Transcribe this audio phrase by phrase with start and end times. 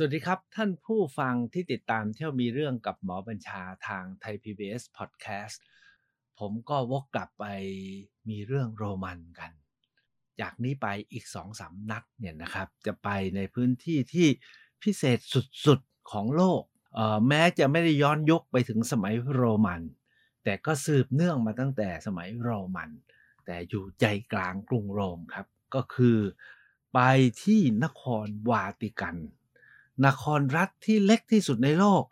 [0.00, 5.58] สวัสดีครับ ท่านผู้ฟังที่ติดตามเที่ยวมีเรื่องกับหมอบัญชาทางไทย PBS Podcast
[6.38, 7.44] ผมก็วกกลับไป
[8.28, 9.50] มีเรื่องโรมันกัน
[10.40, 14.28] จากนี้ไปอีกสองสามนัดเนี่ยนะครับ จะไปในพื้นที่ที่
[14.82, 15.18] พิเศษ
[15.66, 16.62] สุดๆของโลก
[17.28, 19.82] แม้จะไม่ได้ย้อนยุคไปถึงสมัยโรมัน
[20.44, 22.90] แต่ก็สืบเนื่องมาตั้งแต่สมัยโรมัน
[23.46, 26.18] แต่อยู่ใจกลางกรุงโรมครับ ก็คือ
[26.94, 27.00] ไป
[27.42, 29.16] ที่นครวาติกัน
[30.06, 32.02] นครรัฐที่เล็กที่สุดในโลก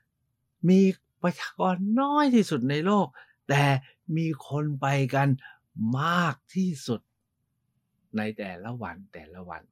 [0.69, 0.81] มี
[1.23, 3.07] ประชากรน้อยที่สุดในโลก
[3.49, 3.65] แต่
[4.17, 5.29] มีคนไปกัน
[6.01, 7.01] มากที่สุด
[8.17, 9.63] ในแต่ละวันแต่ละวัน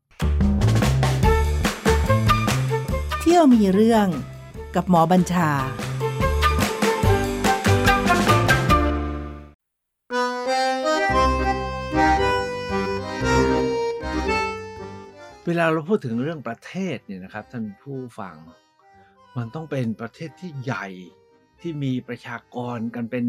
[3.20, 4.06] เที่ยวมีเรื่อง
[4.74, 5.50] กับหมอบัญชา
[15.48, 18.36] เวลาเราพูดถึงเรื่องประเทศเนี่ยนะครับท่านผู้ฟัง
[19.36, 20.86] มันต้องเป็นประเทศที่ใหญ่
[21.60, 23.24] ที่มีประชากรกันเป็น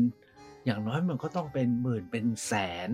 [0.65, 2.53] อย่างน้อยมันก็ต้องเป็นหมื่นเป็นแส
[2.87, 2.89] น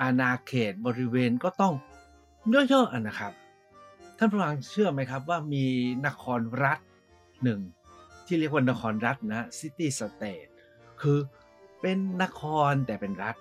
[0.00, 1.74] อาณาเขตบริเวณก็ต้อง
[2.68, 3.32] เยอะๆนะครับ
[4.18, 5.64] ท่านผู้ฟังเชื่อไหมครับว่ามี
[6.06, 6.78] นครรัฐ
[7.42, 7.60] หนึ่ง
[8.26, 10.46] ที่เรียกว่านครรัฐนะซิตี้สเตท
[11.00, 11.18] คือ
[11.80, 13.36] เป็นนครแต่เป็นรัฐ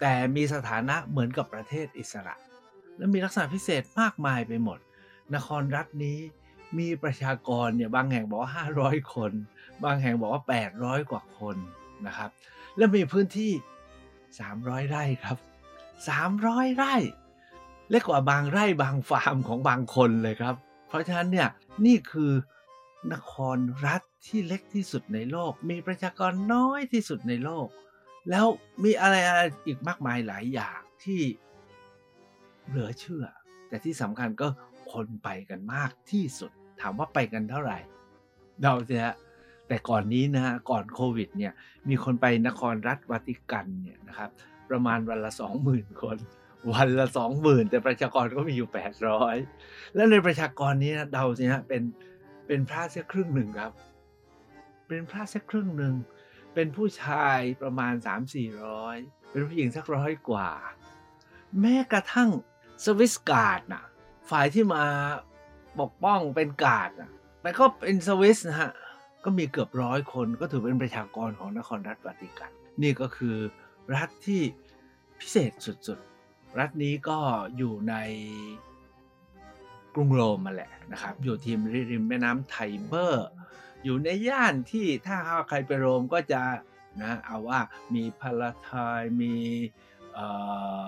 [0.00, 2.34] แต่มีสถานะเหมือนกับประเทศอิสระ
[2.96, 4.78] และมีลักษณะพิเศษมากมายไปหมด
[5.34, 6.18] นครรัฐนี้
[6.78, 9.32] มีประชากรเนี่ยบางแห่งบอกว่า 500 คน
[9.84, 10.42] บางแห่งบอกว่า
[10.76, 11.56] 800 กว่าคน
[12.06, 12.30] นะครับ
[12.76, 13.52] และมีพื้นที่
[14.20, 15.38] 300 ไร่ครับ
[16.08, 16.94] 300 ไร่
[17.90, 20.54] เล็กกว่าบางไร่บางฟาร์มของบางคนเลยครับ
[20.88, 21.48] เพราะฉะนั้นเนี่ย
[21.86, 22.32] นี่คือ
[23.12, 27.66] นครรัฐที่เล็กที่สุดในโลก มีประชากรน้อยที่สุดในโลก
[28.30, 28.46] แล้ว
[28.84, 31.20] มีอะไรอะไรอีกมากมายหลายอย่างที่
[32.68, 33.24] เหลือเชื่อ
[33.68, 34.48] แต่ที่สำคัญก็
[34.92, 37.78] คนไปกันมากที่สุด ถามว่าไปกันเท่าไหร่
[38.60, 39.14] เดาสิฮะ
[39.68, 41.52] แต่ก่อนนี้นะฮะก่อนโควิดเนี่ย
[41.88, 44.30] มีคนไปนครรัฐวาติกันเนี่ยนะครับ
[44.70, 45.30] ประมาณวันละ
[45.66, 46.16] 20,000คน
[46.72, 47.06] วันละ
[47.38, 48.68] 20,000แต่ประชากรก็มีอยู่
[49.30, 51.82] 800แล้วในประชากรนี้นะเดาสิฮะเป็น
[52.46, 53.72] เป็นพระเสียครึ่งหนึ่งครับ
[54.88, 55.94] เป็นพระเสียครึ่งหนึ่ง
[56.54, 57.94] เป็นผู้ชายประมาณ
[58.62, 60.50] 3-400เป็นผู้หญิงสักร้อยกว่า
[61.60, 62.30] แม้กระทั่ง
[62.84, 63.84] สวิสการ์ดน่ะ
[64.30, 64.84] ฝ่ายที่มา
[65.80, 67.10] ปกป้องเป็นการ์ดน่ะ
[67.42, 68.72] แต่ก็เป็นสวิสนะฮะ
[69.24, 72.50] ก็มีเกือบร้อยคนก็ถือเป็นประชากรของนครรัฐวาติกัน
[72.82, 73.36] นี่ก็คือ
[73.94, 74.42] รัฐที่
[75.20, 77.18] พิเศษสุดๆ รัฐนี้ก็
[77.56, 77.94] อยู่ใน
[79.94, 81.58] กรุงโรมมาแหละนะครับ อยู่ทีม
[81.90, 82.56] ริมแม่น้ำไท
[82.86, 83.28] เบอร์
[83.84, 85.16] อยู่ในย่านที่ถ้า
[85.48, 86.42] ใครไปโรมก็จะ
[87.02, 87.60] นะเอาว่า
[87.94, 89.34] มีพาราไทยมี
[90.14, 90.26] เอ่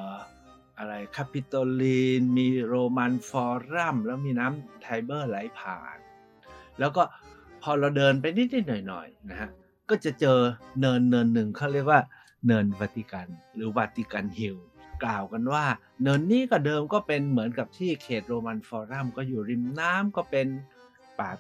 [0.09, 0.13] อ
[0.79, 5.99] อะไรคาปิโตลีน มีโรมันฟอรัมแล้วมีน้ำไทเบอร์ไหลผ่าน
[6.79, 7.03] แล้วก็
[7.63, 9.51] พอเราเดินไปนิดๆหน่อยๆนะฮะ
[9.91, 10.39] ก็จะเจอ
[10.81, 12.01] เนินเนินหนึ่งเขาเรียกว่า
[12.47, 14.57] เนินวาติกันหรือวาติกันฮิล
[15.05, 15.65] กล่าวกันว่า
[16.03, 20.47] เนินนี้ก็เดิมก็เป็นเหมือนกับที่เขตโรมันฟอรัมก็อยู่ริมน้ำก็เป็น
[21.19, 21.31] ป่า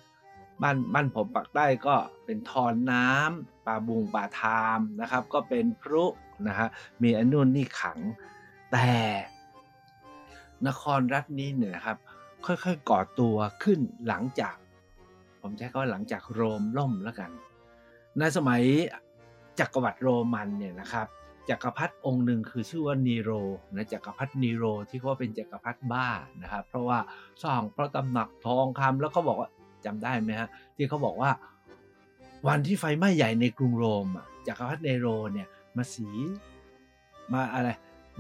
[0.63, 6.05] บ้านบ้านผมปากใต้ก็เป็นทอนน้ำป่าบุงป่าทามนะครับ ก็เป็นพรุ
[6.49, 6.69] นะฮะ
[7.03, 7.99] มีอันนู่นนี่ขัง
[8.73, 8.91] แต่
[10.69, 11.97] นครรัฐนี้เนี่ยนะครับ
[12.47, 14.57] ค่อยๆก่อตัวขึ้นหลังจาก
[15.41, 17.31] ผมใช้คำว่าหลังจากโรมล่มแล้วกัน
[18.19, 18.63] ในสมัย
[19.61, 21.07] จักรวรรดิโรมันเนี่ยนะครับ
[21.51, 23.31] จักรพรรดิองค์หนึ่งคือชื่อว่านีโร
[23.75, 26.07] นะจักรพรรดินีโรที่เขาเป็นจักรพรรดิบ้า
[26.43, 26.99] นะครับ เพราะว่า
[27.43, 29.51] สร้างพระตำหนักทองคำแล้วก็บอกว่า
[29.85, 31.31] จำได้ไหมฮะที่เขาบอกว่า
[32.49, 34.07] วันที่ไฟไหม้ใหญ่ในกรุงโรม
[34.47, 36.09] จักรพรรดิเนโรเนี่ยมาสี
[37.33, 37.69] มาอะไร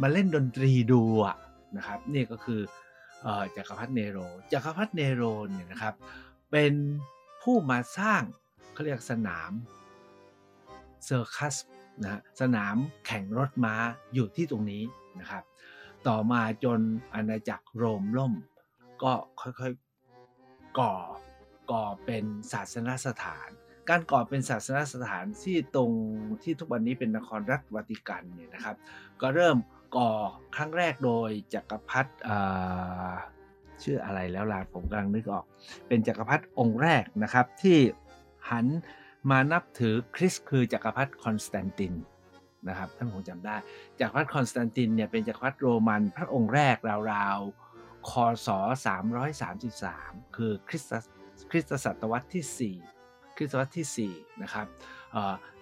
[0.02, 1.36] มาเล่นดนตรีดูอะ
[1.76, 2.60] นะครับนี่ก็คือ
[3.26, 4.18] ออจักรพรรดิเนโร
[4.52, 5.94] จักรพรรดิเนโรเนี่ยนะครับ
[6.50, 6.72] เป็น
[7.42, 8.22] ผู้มาสร้าง
[8.72, 9.52] เขาเรียกสนาม
[11.04, 11.56] เซอร์คัส
[12.02, 13.74] นะฮะสนามแข่งรถม้า
[14.14, 14.82] อยู่ที่ตรงนี้
[15.20, 15.44] นะครับ
[16.08, 16.80] ต่อมาจน
[17.14, 18.34] อาณาจักรโรมล่ม
[19.02, 20.94] ก็ค่อยๆก่อ
[21.70, 23.48] ก่อเป็นศาสนสถาน
[23.88, 25.90] การก่อเป็นศาสนสถานที่ตรง
[26.42, 28.76] ที่ทุกวันนี้เป็นนครรัฐวาติกันเนี่ยนะครับ
[29.22, 29.56] ก็เริ่ม
[29.96, 30.10] ก่อ
[30.56, 32.10] ครั้งแรกโดยจักรพรรดิ
[33.82, 35.44] ชื่ออะไรแล้วล่ะผมกำลังนึกออก
[35.88, 37.78] เป็นจักรพรรดิองค์แรกนะครับที่
[38.50, 38.66] หัน
[39.30, 41.94] มานับถือคริสต์คือจักรพรรดิคอนสแตนติน
[42.68, 43.56] นะครับท่านคงจำได้
[44.00, 46.76] จักรพรรดิคอนสแตนตินเนี่ยเป็นจักรพรรดิโรมันพระองค์แรก
[47.12, 48.12] ราวๆค
[48.46, 48.48] ศ
[49.66, 50.92] 333 คือคริสต
[51.50, 54.66] คริสตศตวรรษที่ 4 คริสตศตวรรษที่4นะครับ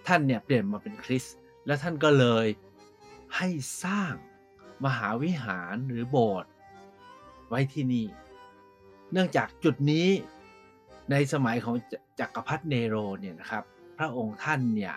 [0.07, 1.35] ท่านเนี่ยเปลี่ยนมาเป็นคริสต์
[1.65, 2.47] แล้วท่านก็เลย
[3.35, 3.47] ให้
[3.83, 4.13] สร้าง
[4.85, 6.51] มหาวิหารหรือโบสถ์
[7.49, 8.07] ไว้ที่นี่
[9.11, 10.07] เนื่องจากจุดนี้
[11.11, 11.75] ในสมัยของ
[12.19, 13.63] จักรพรรดิเนโรเนี่ยนะครับ
[13.97, 14.95] พระองค์ท่านเนี่ย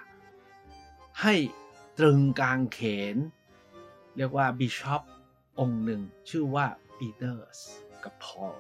[1.23, 1.35] ให้
[1.99, 2.81] ตรึงกางเข
[3.15, 3.17] น
[4.17, 5.03] เรียกว่าบิชอป
[5.59, 6.67] องค์หนึ่งชื่อว่า
[6.99, 7.59] ปีเตอร์ส
[8.05, 8.57] กับพอล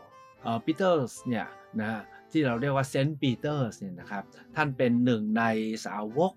[0.64, 1.46] ปีเตอร์สเนี่ย
[1.80, 4.24] นะที่เราเรียกว่าเซนต์ปีเตอร์สเนี่ยนะครับ
[4.56, 5.44] ท่านเป็นหนึ่งใน
[5.86, 6.32] สาวก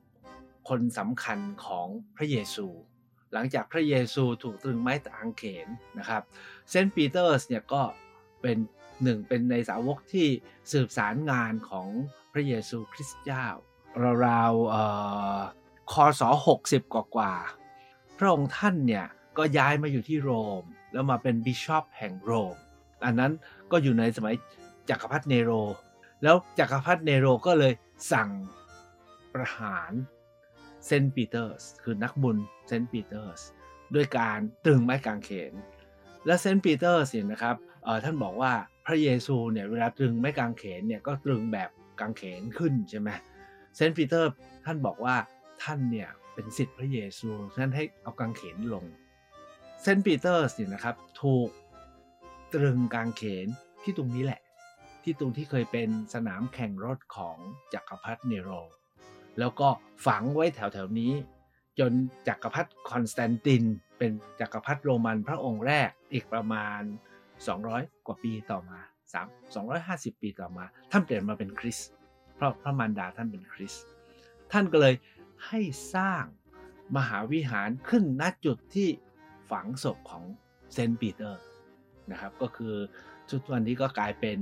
[0.69, 2.67] คนสำคัญของพระเยซู
[3.33, 5.67] หลังจากพระเยซูถูกตรึงไม้ตางเขน
[5.99, 6.23] นะครับ
[6.69, 7.81] เซนต์ปีเตอร์สเนี่ยก็
[8.41, 8.57] เป็น
[9.03, 10.27] หนึ่งเป็นในสาวกที่
[10.71, 11.87] สืบสารงานของ
[12.33, 13.47] พระเยซูคริสต์เจ้า
[14.25, 16.21] ราวๆคศ
[16.57, 17.33] 60 กว่ากว่า
[18.17, 19.05] พระองค์ท่านเนี่ย
[19.37, 20.31] ก็ย้ายมาอยู่ที่โร
[20.61, 20.63] ม
[20.93, 22.55] แล้วมาเป็นบิชอปแห่งโรม
[23.05, 23.31] อันนั้น
[23.71, 24.35] ก็อยู่ในสมัย
[24.89, 25.51] จักรพรรดิเนโร
[26.23, 27.73] แล้วจักรพรรดิเนโรก็เลย
[28.11, 28.29] สั่ง
[29.33, 29.91] ประหาร
[30.85, 32.37] เซนต์ปีเตอร์สคือนักบุญ
[32.67, 33.41] เซนต์ปีเตอร์ส
[33.95, 35.53] ด้วยการตรึงไม้กางเขน
[36.25, 37.55] และเซนต์ปีเตอร์สเนี่ยนะครับ
[38.03, 38.53] ท่านบอกว่า
[38.85, 41.69] พระเยซูเนี่ยเวลาตรึงไม้กางเขนเนี่ยก็ตรึงแบบ
[41.99, 43.09] กางเขนขึ้นใช่ไหม
[43.75, 44.29] เซนต์ปีเตอร์
[44.65, 45.15] ท่านบอกว่า
[45.63, 48.85] ท่านเนี่ยเป็นศิษย์พระเยซูท่านให้เอากางเขนลง
[49.81, 51.49] เซนต์ปีเตอร์สเนี่ยนะครับถูก
[52.53, 53.47] ตรึงกางเขน
[53.83, 54.41] ที่ตรงนี้แหละ
[55.03, 57.37] ที่ตรงที่เคยเป็นสนามแข่งรถของ
[57.73, 58.49] จักรพรรดิเนโร
[59.39, 59.69] แล้วก็
[60.05, 61.13] ฝังไว้แถวๆนี้
[61.79, 61.91] จน
[62.27, 63.63] จักรพรรดิคอนสแตนติน
[63.97, 66.81] เป็นจักรพรรดิโรมันพระองค์แรกอีกประมาณ
[67.43, 68.79] 200 กว่าปีต่อมา
[69.19, 71.77] 3 250 ปีต่อมา ท่านเปลี่ยนมาเป็นคริสต์
[72.35, 73.73] เพราะพระมารดาท่านเป็นคริสต์
[74.51, 74.95] ท่านก็เลย
[75.47, 75.61] ให้
[75.95, 76.23] สร้าง
[76.97, 78.89] มหาวิหารขึ้นณจุดที่
[79.51, 80.23] ฝังศพของ
[80.73, 81.41] เซนต์ปีเตอร์
[82.11, 82.73] นะครับก็คือ
[83.29, 84.37] ทุกวันนี้ก็กลายเป็น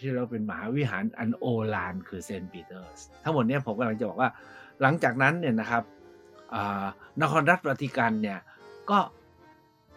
[0.00, 1.44] ที่เราเป็นมหาวิหารอันโอ
[1.74, 4.30] ฬารคือเซนต์ปีเตอร์สทั้งหมดนี้ผมกำลังจะบอกว่า
[4.82, 5.82] หลังจากนั้นเนี่ยนะครับ
[7.22, 8.38] นครรัฐวาติกันเนี่ย
[8.90, 8.98] ก็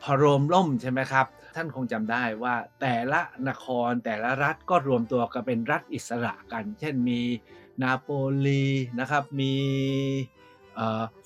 [0.02, 7.22] พอโรมล่มใช่ไหมครับ ท่านคงจำได้ว่าแต่ละนครแต่ละรัฐก็รวมตัวกันเป็นรัฐอิสระกัน เช่นมี
[7.82, 8.10] นาโป
[8.46, 8.64] ลี
[9.00, 9.54] นะครับมี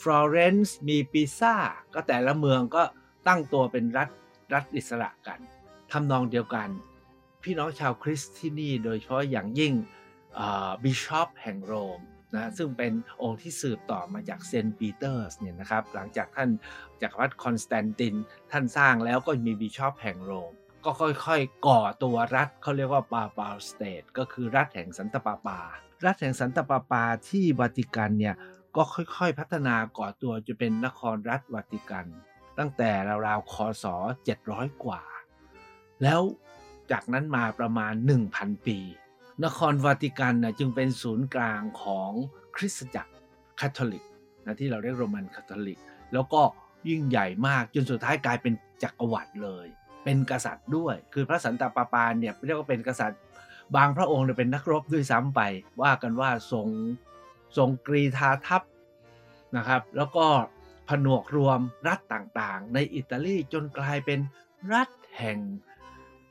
[0.01, 1.55] ฟลอเรนซ์มีปิซ่า
[1.93, 2.83] ก็แต่ละเมืองก็
[3.27, 4.09] ตั้งตัวเป็นรัฐ
[4.53, 5.39] รัฐอิสระกัน
[5.91, 6.69] ทำนองเดียวกัน
[7.43, 9.73] พี่น้องชาวคริสต์ที่นี่โดยเฉพาะอย่างยิ่ง
[10.83, 11.99] บิชอปแห่งโรม
[12.33, 16.49] นะซึ่งเป็นองค์ที่สืบต่อมาจากเซนต์ปีเตอร์สเนี่ยนะครับหลังจากท่าน
[17.01, 18.15] จักรพรรดิคอนสแตนติน
[18.51, 20.51] ท่านสร้างแล้วก็มีบิชอปแห่งโรม
[20.85, 25.59] ก็ค่อยๆ ก่อตัวรัฐเขาเรียกว่า Papal State ก็คือรัฐแห่งสันตปาปา
[26.05, 28.35] รัฐแห่งสันตปาปาที่วาติกันเนี่ย
[28.75, 32.05] ก็ค่อยๆพัฒนาก่อตัวจะเป็นนครรัฐวาติกัน
[32.57, 32.91] ตั้งแต่
[33.27, 33.85] ราวๆคศ
[34.33, 35.01] 700 กว่า
[36.03, 36.21] แล้ว
[36.91, 37.93] จากนั้นมาประมาณ
[38.29, 38.79] 1,000 ปี
[39.45, 42.11] นครวาติกันนะจึงเป็นศูนย์กลางของ
[42.55, 43.13] คริสตจักร
[43.59, 44.05] คาทอลิก
[44.45, 45.79] นะที่เราเรียกโรมันคาทอลิก
[46.13, 46.41] แล้วก็
[46.89, 48.53] ยิ่งใหญ่มากจนสุดท้ายกลายเป็น
[48.83, 49.67] จักรวรรดิเลย
[50.03, 53.19] เป็นกษัตริย์ด้วย คือพระสันตะปาปาเนี่ยเรียกว่าเป็นกษัตริย์
[53.75, 55.41] บางพระองค์เนี่ยเป็นนักรบด้วยซ้ำไป
[55.81, 56.67] ว่ากันว่าทรง
[57.57, 58.61] ทรงกรีธาทัพ
[59.57, 60.25] นะครับ แล้วก็
[60.89, 64.19] ผนวกรวมรัฐต่างๆ ในอิตาลีจนกลายเป็น
[64.73, 65.39] รัฐแห่ง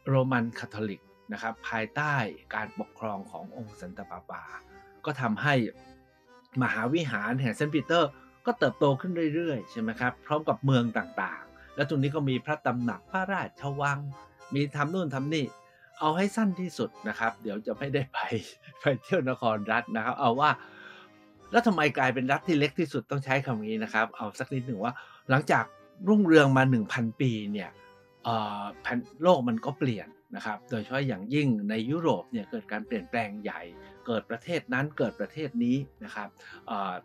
[0.06, 1.02] โรมันคาทอลิก
[1.32, 2.14] นะครับภายใต้
[2.54, 4.42] การปกครองขององค์สันตปาปา
[5.04, 5.54] ก็ทำให้
[6.62, 8.10] มหาวิหารแห่งเซนต์ปีเตอร์
[8.46, 13.98] ก็เติบโตขึ้นเรื่อยๆใช่ไหมครับพร้อมกับเมืองต่างๆ แล้วตรงนี้ก็มีพระตำหนักพระราชวัง
[14.54, 15.46] มีทำนู่นทำนี่
[15.98, 18.18] เอาให้สั้นที่สุดนะครับ เดี๋ยวจะไม่ได้ไป
[18.80, 20.50] ไปเที่ยวนครรัฐนะครับ เอาว่า
[21.50, 24.92] แล้วทำไมกลายเป็นรัฐที่เล็กที่สุดต้องใช้คำนี้นะครับ เอาสักนิดหนึ่งว่า
[25.30, 25.64] หลังจาก
[26.08, 27.70] รุ่งเรืองมา 1,000 ปีเนี่ย
[28.80, 33.62] แผ่นโลกมันก็เปลี่ยนนะครับ โดยเฉพาะอย่างยิ่งในยุโรปเนี่ยเกิดการเปลี่ยนแปลงใหญ่
[34.06, 36.28] เกิดประเทศนั้นเกิดประเทศนี้นะครับ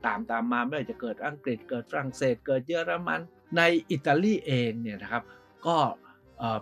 [0.06, 3.22] ตามตามมาไม่ว่าจะเกิดอังกฤษ เกิดฝรั่งเศส เกิดเยอรมัน
[3.58, 5.24] ในอิตาลีเองเนี่ยนะครับ
[5.68, 5.78] ก็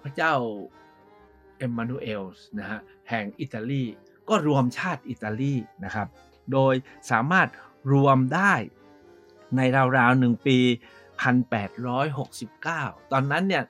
[0.03, 0.33] พระเจ้า
[1.57, 2.24] เอ็มมานูเอล
[2.59, 3.83] นะฮะแห่งอิตาลี
[4.29, 6.07] ก็รวมชาติอิตาลีนะครับ
[6.51, 6.74] โดย
[7.12, 7.47] สามารถ
[7.93, 8.53] รวมได้
[9.57, 9.62] ใน
[9.97, 10.57] ราวๆหนึ่งปี
[11.85, 13.63] 1869 ตอนนั้นเนี่ย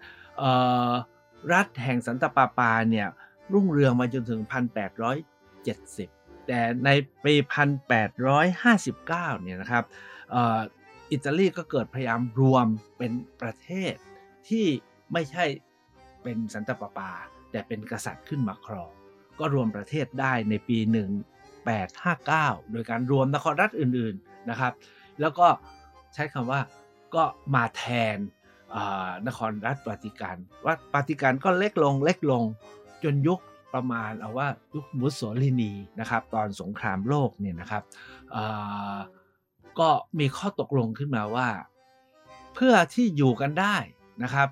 [1.53, 3.07] รัฐแห่งสันตปาปาเนี่ย
[3.53, 4.41] รุ่งเรืองมาจนถึง
[5.23, 6.89] 1870 แต่ใน
[7.25, 7.33] ปี
[7.97, 9.83] 1859 เนี่ยนะครับ
[11.11, 12.65] อิตาลีก็เกิดพยายามรวม
[12.97, 13.11] เป็น
[13.41, 13.93] ประเทศ
[14.49, 14.65] ที่
[15.13, 15.45] ไม่ใช่
[16.23, 17.11] เป็นสันตปาปา
[17.51, 18.91] แต่เป็นกษัตริย์ขึ้นมาครอง
[19.39, 21.09] ก็รวมประเทศได้ในปีหนึ่ง
[21.91, 24.73] 859 โดยการรวมนครรัฐอื่นๆนะครับ
[25.21, 25.47] แล้วก็
[26.13, 26.61] ใช้คำว่า
[27.15, 27.23] ก็
[27.55, 27.83] มาแท
[28.15, 28.17] น
[29.27, 32.43] นครรัฐปาติกันว่าปาติกันก็เล็กลงเล็กลง
[33.03, 33.39] จนยุค
[33.74, 37.84] ประมาณเอาว่ายุคมุสโสลินีนะครับตอนสงครามโลกเนี่ยนะครับ
[39.79, 41.50] ก็มีข้อตกลงขึ้นมาว่า
[42.55, 43.75] เพื่อที่อยู่กันได้
[44.24, 44.50] นะครับ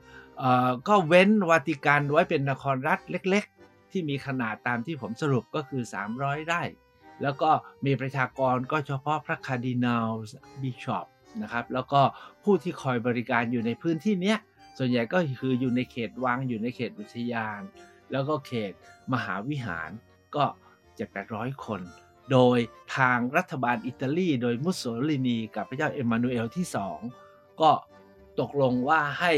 [0.88, 5.84] ก็เว้นวาติกันไว้เป็นนครรัฐเล็กๆ ที่มีขนาดตามที่ผมสรุปก็คือ
[6.15, 6.63] 300 ไร่
[7.22, 7.50] แล้วก็
[7.86, 10.08] มีประชากรก็เฉพาะพระคาร์ดินัล
[10.62, 11.05] บิชอป
[11.41, 12.01] นะครับแล้วก็
[12.43, 14.37] ผู้ที่คอยบริการอยู่ในพื้นที่เนี้ย
[14.77, 17.61] ส่วนใหญ่ก็คืออยู่ในเขตวังอยู่ในเขตอุทยาน
[18.11, 18.71] แล้วก็เขต
[19.13, 19.89] มหาวิหาร
[20.35, 20.43] ก็
[20.97, 21.81] จ็ดแปดร้อยคน
[22.31, 22.57] โดย
[22.97, 26.99] ทางรัฐบาลอิตาลี โดยมุสโสลินีกับพระเจ้าเอมมานูเอลที่สอง
[27.61, 27.71] ก็
[28.39, 29.33] ตกลงว่าให้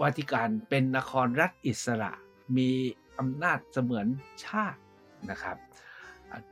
[0.00, 2.12] วาติกันเป็นนครรัฐอิสระ
[2.56, 2.70] มี
[3.18, 4.06] อำนาจเสมือน
[4.44, 4.80] ชาติ
[5.30, 5.56] นะครับ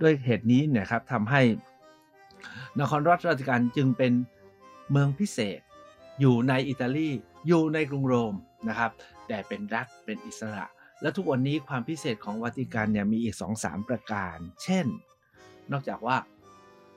[0.00, 1.42] ด้วยเหตุนี้นะครับทำให้
[2.80, 4.12] นครรัฐวาติกันจึงเป็น
[4.90, 5.60] เมืองพิเศษ
[6.20, 7.10] อยู่ในอิตาลี
[7.46, 8.34] อยู่ในกรุงโรม
[8.68, 8.90] นะครับ
[9.28, 10.64] แต่เป็นรัฐเป็นอิสระ
[11.00, 14.86] และทุกวันนี้ความพิเศษของวาติกันเนี่ยมีอีก 2-3 ประการ เช่น
[15.72, 16.16] นอกจากว่า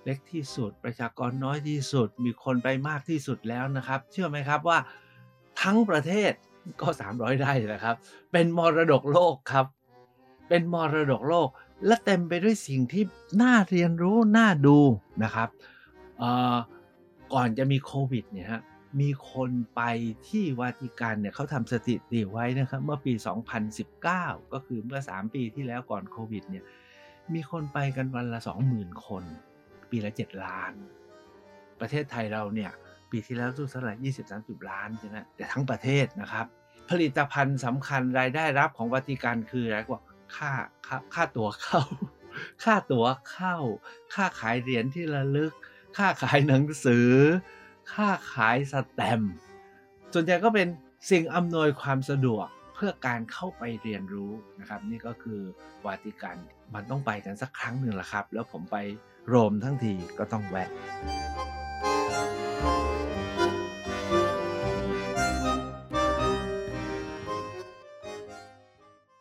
[0.03, 4.79] เล็กที่สุดประชากรน้อยที่สุด มีคนไปมากที่สุดแล้วนะครับ เชื่อไหมครับว่า
[5.61, 6.31] ทั้งประเทศ
[6.81, 7.95] ก็ 300 ได้นะครับ
[8.31, 9.65] เป็นมรดกโลกครับ
[10.49, 11.47] เป็นมรดกโลก
[11.85, 13.03] และเต็มไปด้วยสิ่งที่
[13.41, 14.77] น่าเรียนรู้ น่าดู
[15.23, 15.49] นะครับ
[17.33, 18.61] ก่อนจะมีโควิดเนี่ยฮะ
[19.01, 19.81] มีคนไป
[20.27, 23.13] ที่วาติกันเนี่ยเขาทำสถิติไว้นะครับเมื่อปี
[23.83, 26.63] 2019 ก็คือเมื่อ 3 ปีที่แล้วก่อนโควิดเนี่ย
[27.33, 28.39] มีคนไปกันวันละ
[28.71, 29.23] 20,000 คน
[29.89, 30.73] ปีละ 7 ล้าน
[31.79, 32.71] ประเทศไทยเราเนี่ย
[33.11, 36.45] ปีที่แล้วสู้เท่าไหร่20 30ล้านใช่ไหมแต่ทั้งประเทศนะครับ
[36.89, 40.01] ผลิตภัณฑ์สำคัญรายได้รับของวาติกันคืออะไรกว่า
[40.35, 40.51] ค่า
[40.87, 41.81] ค่าค่าตั๋วเข้า
[42.63, 43.55] ค่าตั๋วเข้า
[44.13, 45.53] ค่าขายเหรียญที่ระลึก
[45.97, 47.09] ค่าขายหนังสือ
[47.93, 49.21] ค่าขายสแตม
[50.13, 50.67] ส่วนใหญ่ก็เป็น
[51.09, 55.41] สิ่งอำนวยความสะดวกเพื่อการเข้าไปเรียนรู้นะครับ นี่ก็คือ
[55.85, 56.37] วาติกัน
[56.73, 58.77] มันต้องไปกันสักครั้งหนึ่งละครับ แล้วผมไป
[59.27, 60.69] โรมทั้งทีก็ต้องแวะ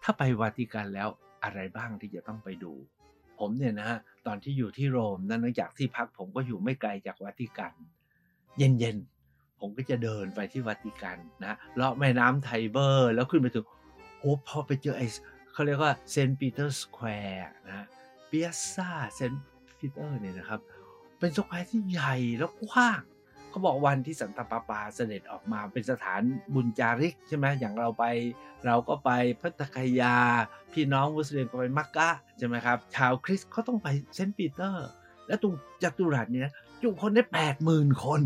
[0.03, 1.09] ถ้าไปวาติกันแล้ว
[1.45, 2.73] อะไรบ้างที่จะต้องไปดู
[3.39, 7.73] ผมเนี่ยนะฮะตอนที่อยู่ที่โรมนั่นนะจากที่พักผมก็อยู่ไม่ไกลจากวาติกัน
[8.59, 13.67] เย็นๆ ผมก็จะเดินไปที่วาติกันนะเลาะแม่น้ำไทเบอร์ แล้วขึ้นไปถึง
[14.19, 15.03] โอ้พอไปเจอไอ
[15.53, 17.87] เขาเรียกว่าเซนต์ปีเตอร์สแควร์นะ
[18.27, 19.43] เปียซ่าเซนต์
[19.79, 20.61] ปีเตอร์เนี่ยนะครับ
[21.19, 23.01] เป็น square ที่ใหญ่แล้วกว้าง
[23.57, 26.23] เขาบอกวันที่สันตปาปาเสด็จออกมาเป็นสถาน
[26.55, 28.05] บุญจาริกใช่ไหมอย่างเราไป
[28.67, 29.11] เราก็ไป
[29.41, 30.17] พุทธคยา
[30.73, 34.87] พี่น้องมุสลิมก็ไปมักกะห์ใช่ไหมครับ ชาวคริสต์เขาต้องไปเซนต์ปีเตอร์
[35.27, 38.21] และตรงจัตุรัสเนี่ยจุคนได้แปดหมื่นคน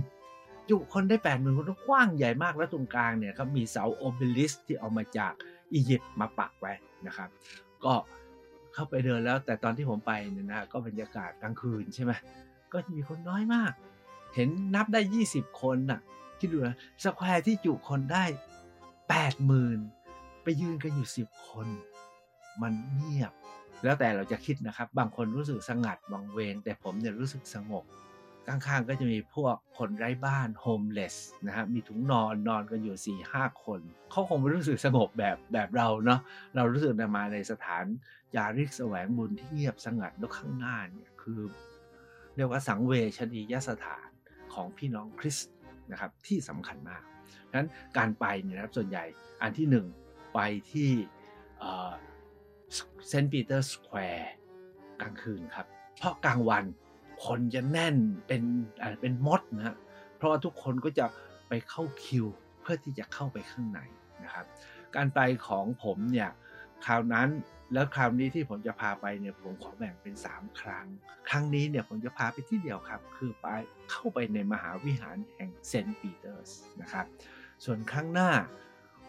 [0.71, 5.33] จุคนได้แปดหมื่นคนกว้างใหญ่มากแล้วตรงกลางเนี่ยครับมีเสา obelisk ที่เอามาจาก
[5.73, 6.73] อียิปต์มาปักไว้
[7.07, 7.29] นะครับ
[7.85, 7.95] ก็
[8.75, 12.13] เข้าไปเดินแล้วแต่ตอนที่ผมไปเนี่ยนะก็บรรยากาศกลางคืนใช่ไหม
[12.73, 13.73] ก็มีคนน้อยมาก
[14.35, 16.01] เห็นนับได้ 20 คนน่ะ
[16.39, 18.25] คิดดูนะ square ที่จุคนได้
[19.75, 21.67] 80,000 ไปยืนกันอยู่ 10 คน
[22.63, 23.33] มันเงียบ
[23.85, 27.85] แล้วแต่เราจะคิดนะครับ บางคนรู้สึกสงัดวังเวงแต่ผมเนี่ยรู้สึกสงบ
[28.49, 31.15] ข้างๆก็จะมีพวกคนไร้บ้าน homeless
[31.47, 36.21] นะฮะมีถุงนอนนอนกันอยู่สี่ห้าคน เขาคงไม่รู้สึกสงบแบบแบบเราเนาะ
[36.57, 37.85] เรารู้สึกมาในสถาน
[38.35, 41.41] จาริกแสวงบุญที่เงียบสงัดแล้วข้างหน้าเนี่ยคือ
[42.37, 44.10] เรียกว่าสังเวชนียสถาน
[44.55, 45.51] ของพี่น้องคริสต์
[45.93, 47.03] นะครับที่สำคัญมาก
[47.49, 49.05] ฉะนั้นการไปเนี่ยนะครับส่วนใหญ่
[49.43, 49.87] อันที่หนึ่ง
[50.35, 50.39] ไป
[50.73, 50.91] ที่
[53.09, 53.29] St.
[53.29, 54.33] Peter's Square
[55.01, 55.67] กลางคืนครับ
[55.97, 56.65] เพราะกลางวัน
[57.27, 58.43] คนจะแน่นเป็น
[59.01, 59.77] เป็นมดนะ
[60.17, 61.07] เพราะว่าทุกคนก็จะ
[61.49, 62.27] ไปเข้าคิว
[62.61, 63.81] เพื่อที่จะเข้าไปข้างใน
[64.25, 64.47] นะครับ
[64.97, 66.31] การไปของผมเนี่ย
[66.85, 67.29] คราวนั้น
[67.73, 70.87] แล้วคราวนี้ที่ผมจะพาไปเนี่ยผมขอแบ่งเป็น 3 ครั้ง
[71.29, 73.47] ครั้งนี้เนี่ยผมจะพาไปที่เดียวครับ คือไป
[73.91, 76.51] เข้าไปในมหาวิหารแห่งเซนต์ปีเตอร์ส
[76.81, 77.07] นะครับ
[77.65, 78.31] ส่วนครั้งหน้า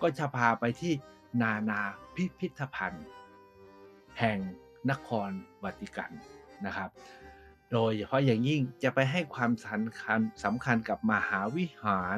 [0.01, 0.94] ก็จะพาไปที่
[1.41, 1.82] นานา
[2.15, 3.06] พิพิธภัณฑ์
[4.20, 4.39] แห่ง
[4.91, 5.30] นคร
[5.63, 6.12] วาติกัน
[6.65, 6.89] นะครับ
[7.72, 12.18] โดยเฉพาะอย่างยิ่งจะไปให้ความสำคัญสำคัญกับมหาวิหาร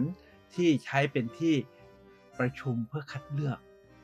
[0.56, 1.56] ที่ใช้เป็นที่
[2.40, 3.60] ประชุมเพื่อคัดเลือก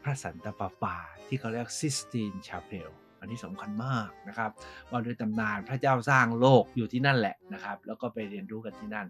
[0.10, 0.98] ระสันตะปาปา
[1.28, 2.89] ที่เขาเรียกซิสตีนชาเพล
[3.20, 4.51] อันนี้สำคัญมากนะครับ
[4.89, 9.08] ว่าโดยตำนานพระเจ้าสร้างโลกอยู่ที่นั่นแหละนะครับ แล้วก็ไปเรียนรู้กันที่นั่น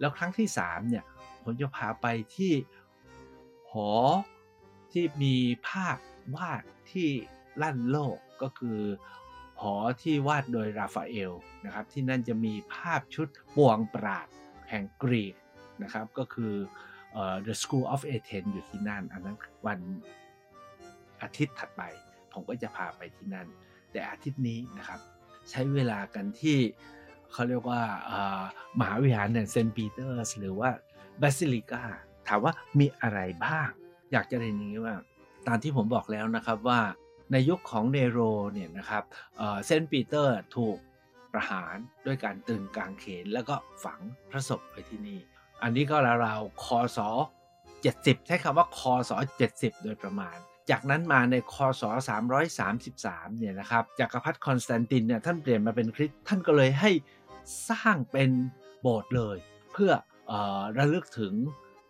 [0.00, 1.04] แล้วครั้งที่3เนี่ย
[1.42, 2.52] ผมจะพาไปที่
[3.70, 3.90] หอ
[4.92, 5.36] ที่มี
[5.68, 5.98] ภาพ
[6.36, 7.08] วาดที่
[7.62, 8.80] ลั่นโลกก็คือ
[9.60, 11.32] หอที่วาดโดยราฟาเอล
[11.64, 14.28] นะครับที่นั่นจะมีภาพชุดปวงปราด
[14.70, 15.34] แห่งกรีก
[15.82, 16.54] นะครับก็คือ
[17.46, 19.36] The School of Athens อยู่ที่นั่น อันนั้น
[19.66, 19.78] วัน
[21.22, 21.82] อาทิตย์ถัดไป
[22.32, 23.48] ผมก็จะพาไปที่นั่น
[23.92, 25.00] แต่อาทิตย์นี้นะครับ
[25.50, 26.58] ใช้เวลากันที่
[27.32, 27.82] เขาเรียกว่า
[28.78, 30.70] มหาวิหารเซนต์ปีเตอร์สหรือว่า
[31.20, 31.82] basilica
[32.28, 33.68] ถามว่ามีอะไรบ้าง
[34.12, 34.96] อยากจะเรียนอย่างนี้ว่า
[35.46, 36.80] ตามที่ผมบอกแล้วนะครับว่า
[37.32, 38.18] ในยุคของเนโร
[38.52, 39.04] เนี่ยนะครับ
[39.64, 40.78] เซนต์ปีเตอร์ถูก
[41.32, 43.54] ประหารด้วยการตรึงกางเขนแล้วก็
[43.84, 45.18] ฝังพระศพไว้ที่นี่
[45.62, 46.66] อันนี้ก็ราวๆค
[46.96, 46.98] ศ
[47.62, 49.10] 70 ใช้คำว่าคศ
[49.48, 50.36] 70 โดยประมาณ
[50.70, 51.82] จากนั้นมาในคศ
[52.60, 56.90] 333 เนี่ยนะครับจักรพรรดิคอนสแตนตินเนี่ยท่านเปลี่ยนมาเป็นคริสต์ท่านก็เลยให้
[57.70, 58.30] สร้างเป็น
[58.80, 59.36] โบสถ์เลย
[59.72, 59.92] เพื่
[60.30, 60.32] อ
[60.78, 61.34] ระลึกถึง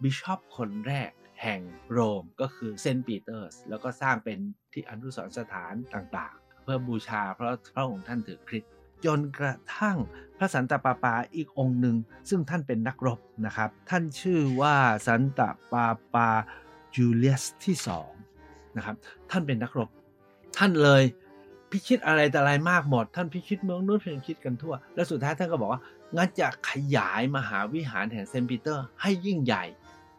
[0.03, 1.11] บิชอปคนแรก
[1.43, 1.61] แห่ง
[1.93, 4.39] โรมก็คือเซนต์ปีเตอร์ส แล้วก็สร้างเป็น
[4.73, 8.71] ที่อนุสรณ์สถานต่างๆ เพื่อบูชาเพราะพระองค์ท่านถือคริสต์
[9.05, 9.99] จนกระทั่ง
[10.39, 11.97] พระสันตะปาปาอีกองค์หนึ่ง
[12.29, 14.77] ซึ่งท่านเป็นนักรบนะครับ ท่านชื่อว่า
[15.07, 16.29] สันตะปาปา
[16.95, 18.14] จูเลียสที่สอง
[18.77, 18.97] นะครับ
[19.31, 19.89] ท่านเป็นนักรบ
[20.59, 21.03] ท่านเลย
[21.71, 25.81] พิชิตอะไรต่ออะไรมาหมด ท่านพิชิตเมืองนู้นพิชิตกันทั่ว แล้วสุดท้ายท่านก็บอกว่า
[26.17, 29.65] งั้นจะขยายมหาวิหารแห่งเซนต์ปีเตอร์ ให้ยิ่งใหญ่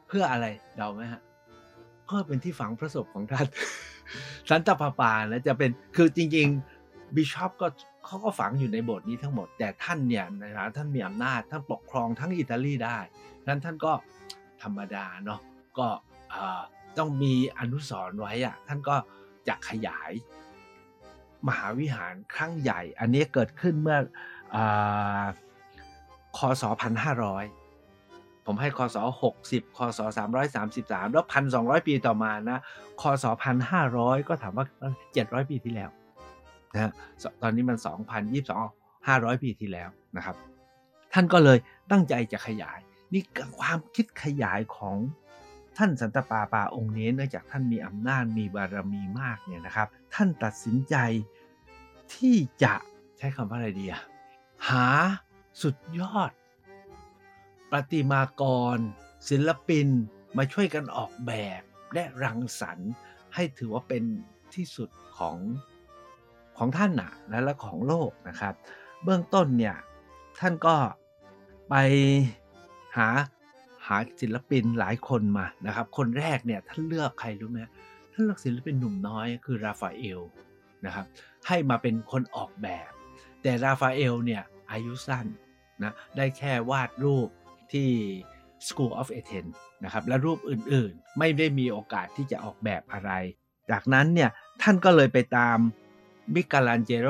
[0.07, 0.45] เพื่ออะไร
[0.75, 1.21] เดาไหมฮะ
[2.05, 3.45] เพื่อเป็นที่ฝังพระศพของท่าน
[4.49, 7.67] สันตะปาปานะจะเป็นคือจริงๆบิชอปก็
[8.05, 12.97] เขาก็ฝังอยู่ในโบสถ์นี้ทั้งหมด แต่ท่านเนี่ยนะท่านมีอำนาจท่านปกครองทั้งอิตาลีได้
[13.47, 13.93] นั้นท่านก็
[14.63, 15.39] ธรรมดาเนาะ
[15.77, 15.87] ก็
[16.97, 18.95] ต้องมีอนุสรณ์ไว้อะท่านก็
[19.47, 20.11] จะขยาย
[21.47, 23.99] มหาวิหารครั้งใหญ่ อันนี้เกิดขึ้นเมื่อ
[24.55, 24.57] อ
[26.37, 26.63] คศ
[27.73, 28.97] 1,500 ผมให้คศ
[29.37, 29.99] 60คศ
[30.55, 31.25] 333 แล้ว
[31.55, 32.59] 1,200 ปีต่อมานะ
[33.01, 33.25] คศ
[33.75, 34.65] 1,500 ก็ถามว่า
[35.13, 35.89] 700 ปีที่แล้ว
[36.73, 36.91] นะ
[37.41, 37.77] ตอนนี้มัน
[38.41, 40.35] 2022 500 ปีที่แล้วนะครับ
[41.13, 41.57] ท่านก็เลย
[41.91, 42.79] ตั้งใจจะขยาย
[43.13, 43.23] นี่
[43.59, 44.97] ความคิดขยายของ
[45.77, 50.95] ท่านสันตปาปาองค์นี้เนื่องจากท่านมีอำนาจมีบารมีมากเนี่ยนะครับ ท่านตัดสินใจ
[52.15, 52.73] ที่จะ
[53.17, 54.01] ใช้คำว่าอะไรดีอะ
[54.69, 54.87] หา
[55.61, 56.31] สุดยอด
[57.71, 58.43] ประติมาก
[58.75, 58.77] ร
[59.29, 59.87] ศิลปิน
[60.37, 61.61] มาช่วยกันออกแบบ
[61.93, 62.91] และรังสรรค์
[63.35, 64.03] ให้ถือว่าเป็น
[64.53, 65.37] ที่สุดของ
[66.57, 67.11] ของท่านนะ
[67.45, 68.53] และของโลกนะครับ
[69.03, 69.75] เบื้องต้นเนี่ย
[70.39, 70.75] ท่านก็
[71.69, 71.75] ไป
[72.97, 73.07] หา
[73.87, 77.59] หาศิลปินหลายคนมานะครับ คนแรกเนี่ยท่านเลือกใครรู้ไหม
[78.11, 80.21] ท่านเลือกศิลปินหนุ่มน้อยคือราฟาเอล
[80.85, 81.05] นะครับ
[81.47, 82.89] ให้มาเป็นคนออกแบบ
[83.41, 85.25] แต่ราฟาเอลเนี่ยอายุสั้น
[85.83, 87.27] นะได้แค่วาดรูป
[87.73, 87.89] ที่
[88.67, 93.11] School of Athens นะครับและรูปอื่นๆ ไม่ได้มีโอกาสที่จะออกแบบอะไร
[93.71, 94.29] จากนั้นเนี่ย
[94.61, 95.57] ท่านก็เลยไปตาม
[96.35, 97.09] มิเกลันเจโล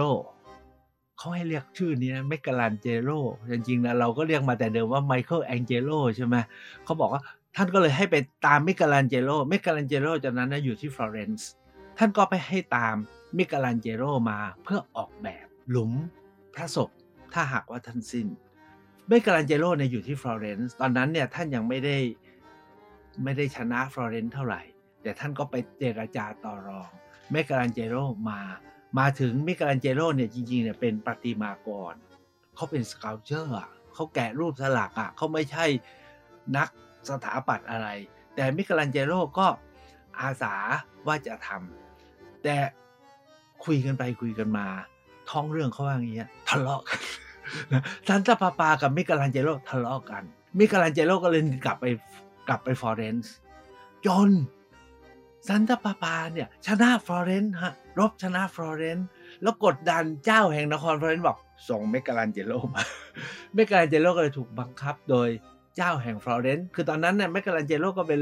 [1.17, 3.09] เขาให้เรียกชื่อนี้นะมิเกลันเจโล
[3.51, 6.35] จริงๆนะเราก็เรียกมาแต่เดิมว่าไมเคิลแองเจโลใช่ไหม
[6.83, 7.21] เขาบอกว่า
[7.55, 11.49] ท่านก็เลยให้ไปตามมิเกลันเจโลมิเกลันเจโลจากนั้นนะอยู่ที่ฟลอเรนซ์
[11.97, 12.95] ท่านก็ไปให้ตาม
[13.37, 15.91] มิเกลันเจโลมาเพื่อออกแบบหลุม
[16.55, 16.89] พระศพ
[17.33, 18.27] ถ้าหากว่าท่านสิ้น
[19.09, 21.97] มิเกลันเจโลเนี่ยอยู่ที่ฟลอเรนซ์ตอนนั้นเนี่ยท่านยังไม่ได้
[23.23, 24.61] ไม่ได้ชนะฟลอเรนซ์เท่าไหร่
[25.01, 26.89] แต่ท่านก็ไปเจรจาต่อรอง
[27.33, 27.95] มิเกลันเจโล
[28.29, 28.41] มา
[28.99, 31.93] มาถึงมิเกลันเจโลเนี่ยจริงๆเนี่ยเป็นปฏิมากร
[32.55, 35.65] เขาเป็น sculpture อะเขาแกะรูปสลักอะเขาไม่ใช่
[36.57, 36.69] นัก
[37.09, 37.87] สถาปัตย์อะไร
[38.35, 39.47] แต่มิเกลันเจโลก็
[40.19, 40.53] อาสา
[41.07, 42.55] ว่าจะทำแต่
[43.65, 44.67] คุยกันไปคุยกันมา
[45.29, 46.99] ท้องเรื่องเขาว่าอย่างเงี้ยทะเลาะกัน
[48.07, 50.23] สันตะปาปากับมิเกลันเจโลทะเลาะกัน
[50.59, 51.85] มิเกลันเจโลก็เลยกลับไป
[52.47, 53.33] กลับไปฟลอเรนซ์
[54.05, 54.31] จน
[55.47, 59.07] สันตะปาปาเนี่ยชนะฟลอเรนซ์ฮะ รบชนะฟลอเรนซ์
[59.41, 61.37] แล้วกดดันเจ้าแห่งนครฟลอเรนซ์บอก
[61.69, 62.83] ส่งมิเกลันเจโลมามิ
[63.55, 65.29] เกลันเจโลก็เลยถูกบังคับโดย
[65.75, 68.19] เจ้าแห่งฟลอเรนซ์คือตอนนั้นเนี่ยมิเกลันเจโลก็เป็น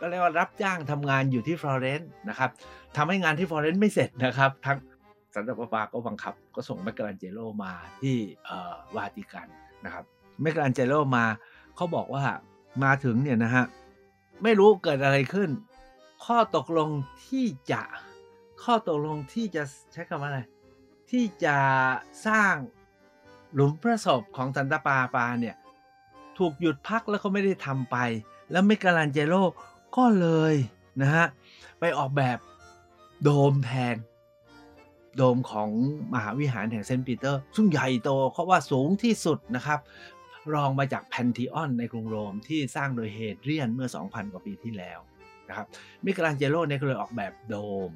[0.00, 2.50] ก็เรียกว่ารับจ้างทำงานอยู่ที่ฟลอเรนซ์นะครับ
[2.96, 4.78] ทำให้งานที่ฟลอเรนซ์ไม่เสร็จนะครับทั้ง
[5.34, 8.16] สันตะปาปาก็บังคับ ก็ส่งมิเกลันเจโลมาที่
[8.96, 9.48] วาติกัน
[9.84, 10.04] นะครับ
[10.42, 11.24] มิเกลันเจโลมา
[11.76, 12.24] เขาบอกว่า
[12.84, 13.64] มาถึงเนี่ยนะฮะ
[14.42, 15.50] ไม่รู้เกิดอะไรขึ้น
[16.24, 16.90] ข้อตกลง
[17.26, 17.82] ที่จะ
[18.64, 20.40] ข้อตกลงที่จะใช้คำว่าอะไร
[21.10, 21.56] ที่จะ
[22.26, 22.54] สร้าง
[23.54, 25.56] หลุมพระศพของซันตาปาปาเนี่ย
[26.38, 27.96] ถูกหยุดพักแล้วก็ไม่ได้ทำไป
[28.50, 29.34] แล้วเมกาลันเจโร
[29.96, 30.54] ก็เลย
[31.00, 31.26] นะฮะ
[31.80, 32.38] ไปออกแบบ
[33.22, 33.96] โดมแทน
[35.16, 35.70] โดมของ
[36.14, 39.80] มหาวิหารแห่งเซนต์ปีเตอร์ ซึ่งใหญ่โตเขาว่าสูงที่สุดนะครับ
[40.54, 44.98] รองมาจากแพนทีออนในกรุงโรมที่สร้างโดยเฮดเรียนเมื่อ 2,000 กว่าปีที่แล้ว
[45.48, 45.66] นะครับ
[46.04, 47.56] มิกาลันเจโรเนี่ยก็เลยออกแบบโด
[47.88, 47.90] ม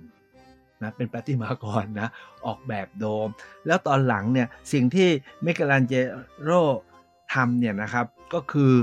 [0.83, 2.09] นะเป็นประติมากรนะ
[2.47, 3.29] ออกแบบโดม
[3.67, 5.09] แล้วตอนหลังเนี่ยสิ่งที่
[5.43, 5.95] เมกาลันเจ
[6.43, 6.51] โร
[7.35, 8.75] ทำเนี่ยนะครับก็คือ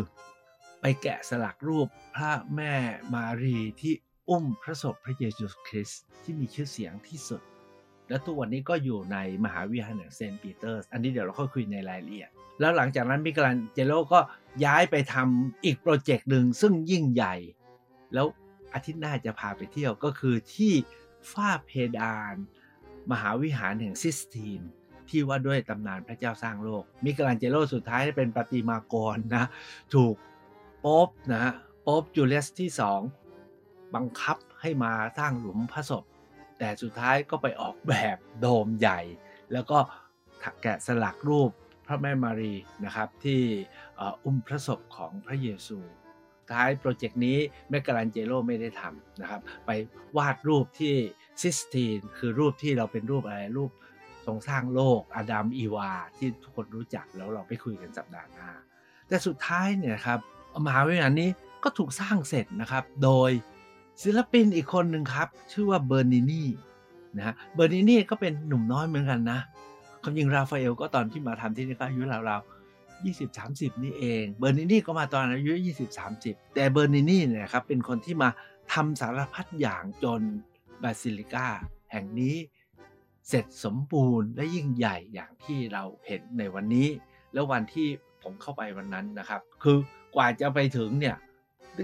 [0.81, 2.73] ไปแกะสลักรูปพระแม่
[3.13, 3.93] มารีที่
[4.29, 7.41] อุ้มพระศพพระเยซูคริสต์ที่มีชื่อเสียงที่สุด
[8.09, 12.29] และทุกวันนี้ก็อยู่ในมหาวิหารเซนต์ปีเตอร์สอันนี้เดี๋ยวเราค่อยคุยในรายละเอียด
[12.59, 14.19] แล้วหลังจากนั้นมิเกลันเจโลก็
[14.65, 17.35] ย้ายไปทำอีกโปรเจกต์หนึ่งซึ่งยิ่งใหญ่
[18.13, 18.27] แล้ว
[18.73, 20.73] อาทิตย์หน้าจะพาไปเที่ยวก็คือที่
[21.31, 22.35] ฝ้าเพดาน
[23.11, 24.61] มหาวิหารแห่งซิสตีน
[25.09, 29.45] ที่ว่าด้วยตำนานพระเจ้าสร้างโลก มิเกลันเจโลสุดท้ายเป็นประติมากรนะ
[29.93, 33.01] ถูกโป๊ปนะโป๊ปจูเลียสที่สอง
[33.95, 36.03] บังคับให้มาสร้างหลุมพระศพ
[36.59, 38.99] แต่สุดท้ายก็ไปออกแบบโดมใหญ่
[39.53, 39.77] แล้วก็
[40.61, 41.51] แกะสลักรูป
[41.87, 42.53] พระแม่มารี
[42.85, 43.41] นะครับที่
[44.23, 45.79] อุ้มพระศพของพระเยซู
[46.51, 47.37] ท้ายโปรเจกต์นี้
[47.69, 49.69] แมกกาลันเจโลไม่ได้ทำนะครับ ไป
[50.17, 50.95] วาดรูปที่
[51.41, 53.71] ซิสตีนคือรูปที่เราเป็นรูปอะไรรูป
[54.25, 58.49] ทรงสร้างโลกอดัมอีวา ที่ทุกคนรู้จักแล้วเราไปคุยกันสัปดาห์หน้า
[59.07, 60.19] แต่สุดท้ายเนี่ยครับ
[60.65, 61.29] มหาวิทยาลัยนี้
[61.63, 63.31] ก็ถูกสร้างเสร็จนะครับ โดย
[64.03, 66.43] ศิลปินอีกคนหนึ่งครับ ชื่อว่าเบอร์นินี
[67.17, 69.39] นะฮะเบอร์นินีก็เป็นหนุ่มน้อยเหมือนกันนะ
[70.01, 72.54] ความจริงราฟาเอลก็ตอนที่มาทำที่นี่ก็อายุราวๆ
[73.03, 78.29] 20 30 นี่เอง เบอร์นินี่ก็มาตอนอายุ 20 30 แต่เบอร์นินี่เนี่ยครับเป็นคนที่มา
[78.73, 80.21] ทำสารพัดอย่างจน
[80.83, 81.47] basilica
[81.91, 82.35] แห่งนี้
[83.29, 86.87] เสร็จสมบูรณ์และยิ่งใหญ่อย่างที่เราเห็นในวันนี้
[87.33, 87.87] แล้ววันที่
[88.23, 89.77] ผมเข้าไปวันนั้นนะครับ คือ
[90.15, 91.15] กว่าจะไปถึงเนี่ย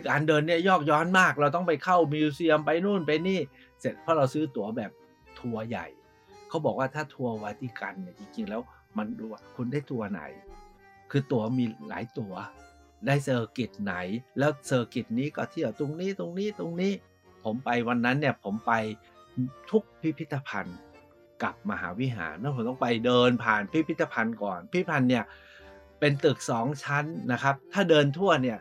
[0.10, 3.40] การเดินเนี่ยยอกย้อนมาก เราต้องไปเข้า museum ไปนู่นไปนี่
[3.80, 4.92] เสร็จเพราะเราซื้อตั๋วแบบ
[5.40, 5.88] ทัวร์ใหญ่
[6.50, 8.62] เขาบอกว่าถ้าทัวร์วาติกันเนี่ยจริงๆแล้ว
[8.98, 10.22] มันดูว่าคุณได้ตั๋วไหน
[11.12, 12.34] คือตั๋วมีหลายตั๋ว
[13.06, 13.96] ได้ circuit ไหน
[14.40, 16.92] แล้ว circuit นี้ก็เที่ยวตรงนี้ตรงนี้ตรงนี้
[17.44, 18.72] ผมไปวันนั้นเนี่ยผมไป
[19.70, 20.78] ทุกพิพิธภัณฑ์
[21.44, 25.24] กับมหาวิหารแล้วผมต้องไปเดินผ่านพิพิธภัณฑ์ก่อน พิพิธภัณฑ์เนี่ย
[26.00, 28.60] เป็นตึกสองชั้นนะครับ ถ้าเดินทั่วเนี่ย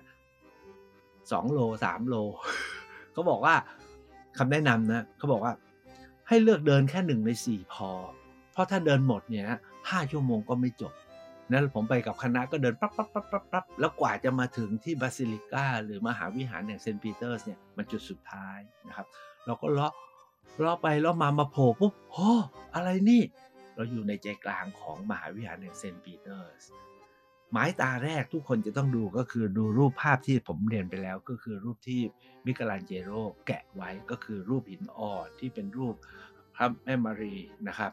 [1.32, 2.14] สองโลสามโล
[3.12, 3.54] เขาบอกว่า
[4.38, 5.52] คำแนะนำนะเขาบอกว่า
[6.28, 7.90] ให้เลือกเดินแค่หนึ่งในสี่พอ
[8.52, 9.46] เพราะถ้าเดินหมดเนี่ย
[9.90, 10.92] ห้าชั่วโมงก็ไม่จบ
[11.52, 18.58] นั้นผมไปกับคณะก็เดินปั๊บปั๊บปั๊บปั๊บปั๊บแล้วกว่าจะมาถึงที่ basilica หรือมหาวิหารแห่งเซนต์ปีเตอร์สเนี่ยมันจุดสุดท้าย
[18.88, 19.06] นะครับ
[19.46, 19.92] เราก็เลาะ
[20.60, 22.30] เลาะไปเลาะมามาโผล่ปุ๊บโอ้
[22.74, 23.22] อะไรนี่
[23.74, 26.64] เราอยู่ในใจกลางของมหาวิหารแห่งเซนต์ปีเตอร์ส
[27.52, 32.00] หมายตาแรกทุกคนจะต้องดูก็คือดูรูปภาพที่ผมเรียนไปแล้ว ก็คือรูปที่
[32.46, 33.10] มิเกลันเจโล
[33.46, 35.94] แกะไว้ก็คือรูปหินอ่อนที่เป็นรูป
[36.54, 37.36] พระแม่มารี
[37.68, 37.92] นะครับ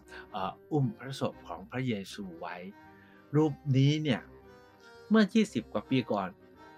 [0.72, 2.56] อุ้มพระศพของพระเยซูไว้
[3.36, 4.22] รูปนี้เนี่ย
[5.10, 6.30] เมื่อ 20 กว่าปีก่อน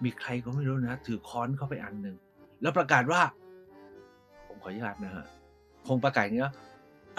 [0.04, 2.16] มีใครก็ไม่รู้นะ ถือค้อนเข้าไปอันหนึ่ง
[2.62, 3.22] แล้วประกาศว่า
[4.46, 5.26] ผมขออนุญาตนะฮะ
[5.86, 6.50] คงประกาศอย่างนี้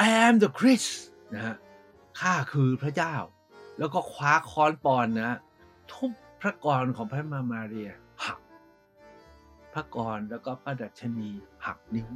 [0.05, 0.89] I am the Christ
[1.33, 1.55] นะฮะ
[2.19, 3.15] ข้าคือพระเจ้า
[3.79, 5.37] แล้วก็คว้าค้อนปอนนะ
[5.91, 7.91] ทุบพระกรของพระมามาเรีย
[8.25, 8.39] หัก
[9.73, 11.29] พระกรแล้วก็พระดัชนี
[11.65, 12.09] หักนิ้ว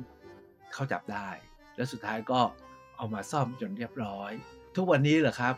[0.74, 1.30] เขาจับได้
[1.76, 2.40] แล้วสุดท้ายก็
[2.98, 4.32] เอามาซ่อมจนเรียบร้อย
[4.76, 5.56] ทุกวันนี้เหรอครับ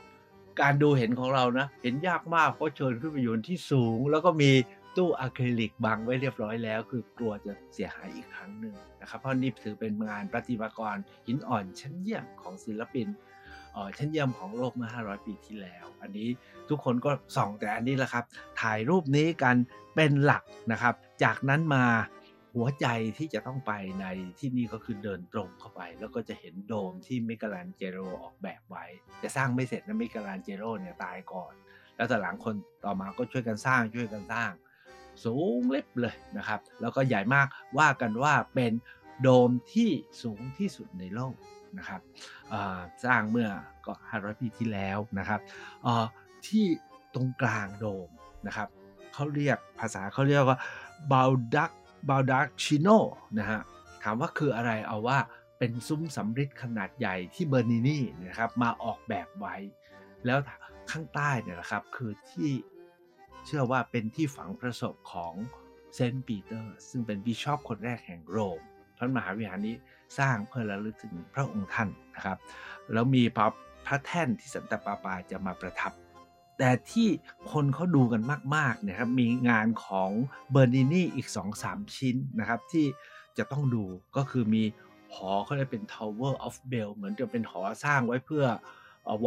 [0.62, 4.52] การดูเห็นของเรานะ เห็นยากมากเพราะเชิญขึ้นไปอยู่ที่สูง แล้วก็มี
[4.98, 13.08] ตู้อะคริลิกบังไว้เรียบร้อยแล้ว คือกลัวจะเสียหายอีกครั้งหนึ่งนะครับเพราะนี่ถือเป็นงานประติมากรหินอ่อนชั้นเยี่ยมของศิลปิน
[13.98, 16.30] ชั้นเยี่ยมของโลกเมื่อ 500 ปีที่แล้ว อันนี้
[16.70, 18.24] ทุกคนก็ส่องแต่อันนี้แหละครับ
[18.62, 19.56] ถ่ายรูปนี้กัน
[19.96, 20.94] เป็นหลักนะครับ
[21.24, 21.84] จากนั้นมา
[22.58, 24.06] หัวใจที่จะต้องไปใน
[24.40, 28.86] ที่นี่ก็คือเดินตรงเข้าไป แล้วก็จะเห็นโดมที่มิกาลันเจโรออกแบบไว้
[29.24, 31.54] จะสร้างไม่เสร็จนะมิกาลันเจโรเนี่ยตายก่อน
[31.96, 34.52] แล้วแต่หลังคนต่อมาก็ช่วยกันสร้างช่วยกันสร้าง
[35.24, 38.72] สูงเล็บเลยนะครับ แล้วก็ใหญ่มากว่ากันว่าเป็น
[39.22, 39.90] โดมที่
[40.24, 41.36] สูงที่สุดในโลก
[41.78, 42.02] นะครับ
[43.06, 43.50] สร้างเมื่อ
[43.86, 45.40] ก็ 500 ปีที่แล้วนะครับ
[46.48, 46.66] ที่
[47.14, 48.10] ตรงกลางโดม
[48.48, 48.68] นะครับ
[49.14, 50.58] เขาเรียกภาษาเขาเรียกว่า
[51.12, 51.72] บาลดัก
[52.10, 52.88] บาลดักชิโน
[53.38, 53.62] นะฮะ
[54.04, 55.18] ถามว่าคืออะไรเอาว่า
[55.58, 59.56] เป็นซุ้มสำริดขนาดใหญ่ที่เบอร์นินีนะครับมาออกแบบไว้
[60.26, 60.38] แล้ว
[60.92, 62.52] ข้างใต้เนี่ยนะครับคือที่
[63.46, 65.34] เชื่อว่าเป็นที่ฝังพระศพของ
[65.96, 68.60] เซนต์ปีเตอร์ซึ่งเป็นบิชอปคนแรกแห่งโรม
[68.98, 69.76] พระมหาวิหารนี้
[70.20, 72.38] สร้างเพื่อระลึกถึงพระองค์ท่านนะครับ
[72.94, 73.48] แล้วมีพระ
[73.86, 75.92] พระแท่นที่สันตปาปาจะมาประทับ
[76.58, 77.08] แต่ที่
[77.52, 78.22] คนเขาดูกัน
[78.56, 80.10] มากๆเนี่ยครับมีงานของ
[80.52, 81.28] เบอร์นินีอีก
[81.62, 82.86] 2-3 ชิ้นนะครับ ที่
[83.38, 83.84] จะต้องดู
[84.18, 84.64] ก็คือมี
[85.14, 88.46] หอเขาเรียกเป็น Tower of Bell เหมือนจะเป็นหอสร้างไว้เพื่อ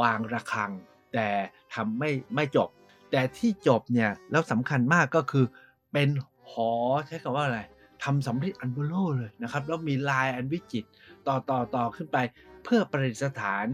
[0.00, 0.70] วางระฆัง
[1.12, 1.28] แต่
[1.74, 2.68] ทำไม่ไม่จบ
[3.10, 5.44] แต่ที่จบเนี่ยแล้วสำคัญมากก็คือ
[5.92, 6.08] เป็น
[6.50, 6.70] หอ
[7.06, 7.60] ใช้คำว่าอะไร
[8.04, 10.84] ทำสำริดอันเบ้อเร่อเลยนะครับ แล้วมีลายอันวิจิตร
[11.26, 12.18] ต่อต่อต่อขึ้นไป
[12.64, 13.66] เพื่อประดิษฐาน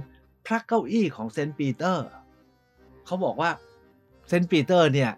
[0.47, 2.07] พระเก้าอี้ของเซนต์ปีเตอร์
[3.07, 3.51] เขาบอกว่า
[4.29, 5.11] เซนต์ปีเตอร์เนี่ย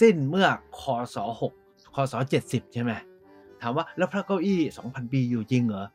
[0.00, 0.48] สิ้นเมื่อ
[0.80, 0.82] ค
[1.14, 1.16] ศ
[1.56, 2.92] 6คศ70 ใช่ไหม
[3.62, 5.86] ถามว่าแล้วพระเก้าอี้ 2,000 ปีอยู่จริงเหรอ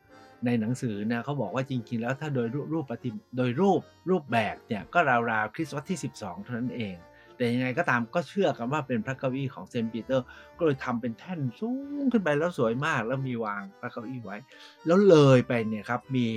[0.45, 6.95] ในหนังสือนี่ยเขาบอกว่าจริงๆ แล้วถ้าโดยรูปปฏิโดยรูปรูปแบบเนี่ย ก็ราวๆคริสต์วศที่ 12 เท่านั้นเอง
[7.35, 10.25] แต่ยังไงก็ตามก็เชื่อกันว่าเป็นพระเก้าอี้ของเซนต์ปีเตอร์
[10.57, 11.69] ก็เลยทำเป็นแท่นสู
[12.01, 14.37] งขึ้นไปแล้วสวยมาก แล้วมีวางพระเก้าอี้ไว้
[14.85, 16.27] แล้วเลยไปเนี่ยครับมี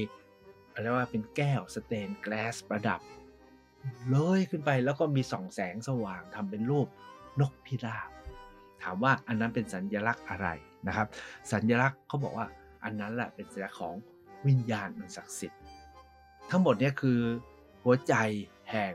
[0.72, 3.00] อะไรว่าเป็นแก้วสเตนแกลสประดับ
[4.10, 6.86] เลยขึ้นไปแล้วก็มีส่องแสงสว่างทำเป็นรูป
[7.40, 8.10] นกพิราบ
[8.82, 10.48] ถามว่าอันนั้นเป็นสัญญลักษณ์อะไร
[10.86, 11.06] นะครับ
[11.52, 12.46] สัญลักษณ์เขาบอกว่า
[12.84, 13.94] อันนั้นแหละเป็นสัญลักษณ์ของ
[14.46, 15.60] วิญญาณอันศักดิ์สิทธิ์
[16.50, 17.20] ทั้งหมดเนี่ยคือ
[17.82, 18.14] หัวใจ
[18.70, 18.94] แห่ง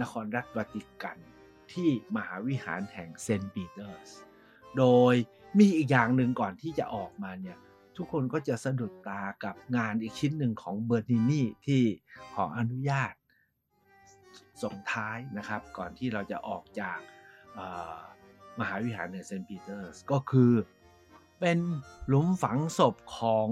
[0.00, 1.18] นครรัฐวาติกัน
[1.72, 4.10] ที่มหาวิหารแห่งเซนต์ปีเตอร์ส
[4.78, 5.14] โดย
[5.58, 7.58] มีอีกอย่างหนึ่งก่อนที่จะออกมาเนี่ย
[7.96, 11.82] ทุกคนก็จะสะดุดตากับงานอีกชิ้นหนึ่งของเบอร์นินีที่
[12.34, 13.12] ขออนุญาต
[14.62, 16.98] ส่งท้ายนะครับ ก่อนที่เราจะออกจาก
[18.60, 20.52] มหาวิหารแห่งเซนต์ปีเตอร์สก็คือ
[21.40, 21.58] เป็น
[22.08, 23.48] หลุมฝังศพของ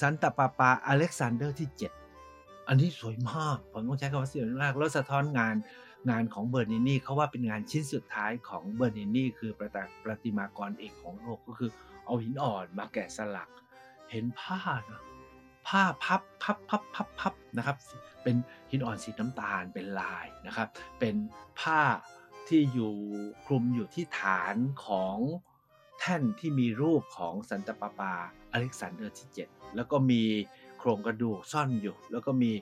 [0.00, 1.68] สันตะปาปาอเล็กซานเดอร์ที่
[2.18, 5.56] 7 อันนี้สวยมาก ผมต้องใช้คำว่าสวยมาก แล้วสะท้อนงาน
[6.10, 9.70] งานของเบอร์นินีเขาว่าเป็นงานชิ้นสุดท้ายของเบอร์นินีคือประ
[10.04, 11.70] ประติมากรเอกของโลกก็คือ
[12.04, 13.48] เอาหินอ่อนมาแกะสลัก
[14.10, 15.02] เห็นผ้านะ
[15.68, 17.76] ผ้าพับพับพับพับพับนะครับ
[18.22, 18.36] เป็น
[18.70, 21.16] หินอ่อนสีน้ำตาลเป็นลายนะครับ เป็น
[21.60, 21.80] ผ้า
[22.48, 22.94] ที่อยู่
[23.46, 25.16] คลุมอยู่ที่ฐานของ
[25.98, 28.14] แท่นที่มีรูปของสันตปาปา
[28.52, 30.22] อเล็กซานเดอร์ที่ 7 แล้วก็มี
[30.78, 32.52] โครงกระดูกซ่อนอยู่ แล้วก็มี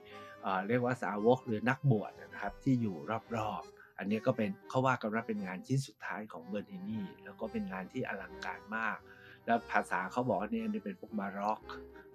[0.69, 2.97] เรียกว่าสาวกหรือนักบวชนะครับที่อยู่
[3.37, 8.99] รอบๆ อันนี้ก็เป็นเขาว่ากันว่าเป็นงานชิ้นสุดท้ายของเบอร์นินีแล้วก็เป็นงานที่อลังการมาก
[9.47, 11.61] แล้วภาษาเขาบอกว่านี่อันนี้เป็นพวกมาร็อก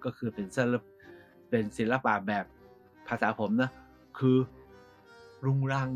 [0.04, 0.84] ก็คือเป็นศิลป
[1.50, 2.44] เป็นศิลปะแบบ
[3.08, 3.70] ภาษาผมนะ
[4.18, 4.36] คือ
[5.46, 5.88] รุงรัง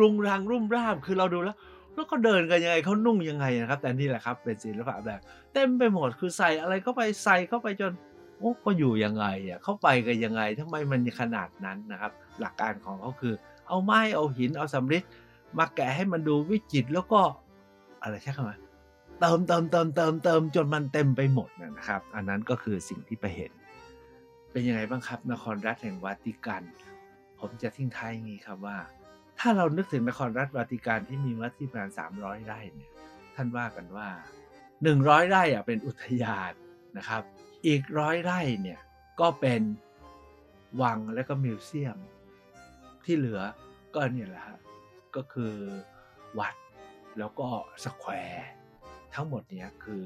[0.00, 1.56] รุงรังรุ่มร่ามคือเราดูแล้ว
[1.94, 5.20] แล้วก็เดินกันยังไงเขานุ่งยังไงนะครับ แต่นี่แหละครับ เป็นศิลปะแบบ
[5.54, 7.92] เต็มไปหมดคือใส่อะไรเข้าไปใส่เข้าไปจน
[8.38, 13.34] โอ้ก็อยู่ยังไงอะเข้าไปกันยังไงทำไมมันขนาดนั้นนะครับ หลักการของเขาคือ
[13.68, 15.02] เอาไม้เอาหินเอาสำริด
[15.58, 17.20] มาแกะให้มันดูวิจิตรแล้วก็
[18.02, 18.52] อะไรใช่ไหม
[19.22, 23.52] เติมเติมเติมเติมเติมจนมันเต็มไปหมดนะครับ อันนั้นก็คือสิ่งที่ไปเห็น
[24.52, 26.62] เป็นยังไงบ้างครับ นครรัฐแห่งวาติกัน
[27.40, 28.78] ผมจะทิ้งท้ายอย่างนี้ครับว่า
[29.38, 32.90] ถ้าเรานึกถึงนครรัฐวาติกันที่มีวัดที่ประมาณสามร้อยไร่เนี่ย
[33.34, 34.08] ท่านว่ากันว่า
[34.82, 36.52] หนึ่งร้อยไร่อะเป็นอุทยาน
[36.96, 37.22] นะครับ
[37.66, 38.80] อีกร้อยไร่เนี่ย
[39.20, 39.62] ก็เป็น
[40.82, 41.98] วังและก็มิวเซียม
[43.04, 43.40] ที่เหลือ
[43.94, 44.58] ก็เนี่ยแหละฮะ
[45.16, 45.54] ก็คือ
[46.38, 46.54] วัด
[47.18, 47.48] แล้วก็
[47.84, 48.50] สแควร์
[49.14, 50.04] ทั้งหมดนี้คือ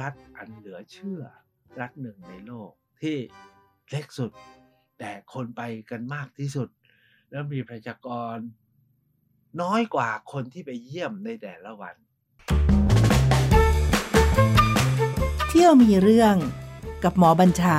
[0.00, 1.20] รัฐอันเหลือเชื่อ
[1.80, 2.70] รัฐหนึ่งในโลก
[3.00, 3.16] ที่
[3.90, 4.32] เล็กสุด
[4.98, 6.68] แต่คนไปกันมากที่สุด
[7.30, 8.36] แล้วมีประชากร
[9.62, 11.94] น้อยกว่าคนที่ไปเยี่ยมในแต่ละวัน
[15.48, 16.36] เที่ยวมีเรื่อง
[17.04, 17.78] กับหมอบัญชา